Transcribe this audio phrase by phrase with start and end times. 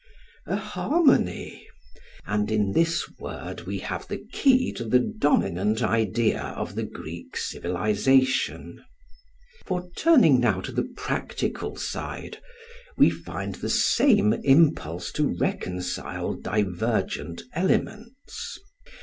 [0.47, 1.67] A harmony!
[2.25, 7.37] and in this word we have the key to the dominant idea of the Greek
[7.37, 8.83] civilisation.
[9.67, 12.39] For, turning now to the practical side,
[12.97, 18.57] we find the same impulse to reconcile divergent elements.